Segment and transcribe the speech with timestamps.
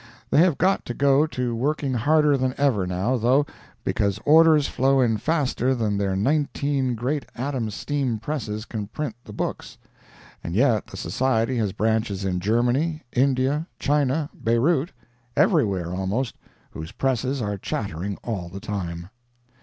[0.31, 3.45] They have got to go to working harder than ever, now, though,
[3.83, 9.31] because orders flow in faster than their nineteen great Adams' steam presses can print the
[9.31, 9.77] books.
[10.43, 18.17] And yet the Society has branches in Germany, India, China, Beirout—everywhere, almost—whose presses are chattering
[18.23, 19.11] all the time.